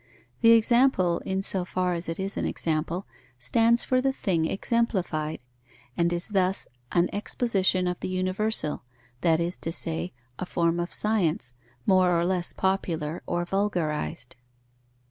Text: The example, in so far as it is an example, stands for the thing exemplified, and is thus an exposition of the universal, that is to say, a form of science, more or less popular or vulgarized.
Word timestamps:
The 0.41 0.53
example, 0.53 1.19
in 1.27 1.43
so 1.43 1.63
far 1.63 1.93
as 1.93 2.09
it 2.09 2.19
is 2.19 2.35
an 2.35 2.45
example, 2.47 3.05
stands 3.37 3.83
for 3.83 4.01
the 4.01 4.11
thing 4.11 4.45
exemplified, 4.45 5.43
and 5.95 6.11
is 6.11 6.29
thus 6.29 6.67
an 6.91 7.07
exposition 7.13 7.85
of 7.85 7.99
the 7.99 8.09
universal, 8.09 8.83
that 9.21 9.39
is 9.39 9.59
to 9.59 9.71
say, 9.71 10.11
a 10.39 10.45
form 10.47 10.79
of 10.79 10.91
science, 10.91 11.53
more 11.85 12.17
or 12.19 12.25
less 12.25 12.51
popular 12.51 13.21
or 13.27 13.45
vulgarized. 13.45 14.35